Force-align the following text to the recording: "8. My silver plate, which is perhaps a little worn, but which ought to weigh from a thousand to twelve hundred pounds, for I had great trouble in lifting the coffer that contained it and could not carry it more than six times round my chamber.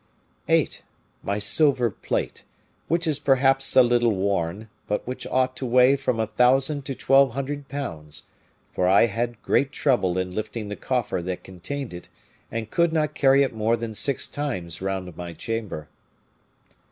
"8. 0.49 0.81
My 1.21 1.37
silver 1.37 1.91
plate, 1.91 2.43
which 2.87 3.05
is 3.05 3.19
perhaps 3.19 3.75
a 3.75 3.83
little 3.83 4.13
worn, 4.13 4.67
but 4.87 5.05
which 5.05 5.27
ought 5.27 5.55
to 5.57 5.65
weigh 5.67 5.95
from 5.95 6.19
a 6.19 6.25
thousand 6.25 6.85
to 6.85 6.95
twelve 6.95 7.33
hundred 7.33 7.67
pounds, 7.67 8.23
for 8.73 8.87
I 8.87 9.05
had 9.05 9.39
great 9.43 9.71
trouble 9.71 10.17
in 10.17 10.33
lifting 10.33 10.69
the 10.69 10.75
coffer 10.75 11.21
that 11.21 11.43
contained 11.43 11.93
it 11.93 12.09
and 12.51 12.71
could 12.71 12.91
not 12.91 13.13
carry 13.13 13.43
it 13.43 13.53
more 13.53 13.77
than 13.77 13.93
six 13.93 14.27
times 14.27 14.81
round 14.81 15.15
my 15.15 15.33
chamber. 15.33 15.87